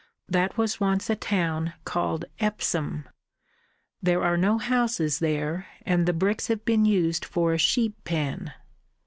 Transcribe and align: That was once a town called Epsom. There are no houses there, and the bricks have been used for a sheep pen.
That 0.27 0.57
was 0.57 0.79
once 0.79 1.11
a 1.11 1.15
town 1.15 1.73
called 1.85 2.25
Epsom. 2.39 3.07
There 4.01 4.23
are 4.23 4.35
no 4.35 4.57
houses 4.57 5.19
there, 5.19 5.67
and 5.85 6.07
the 6.07 6.11
bricks 6.11 6.47
have 6.47 6.65
been 6.65 6.85
used 6.85 7.23
for 7.23 7.53
a 7.53 7.59
sheep 7.59 7.93
pen. 8.03 8.51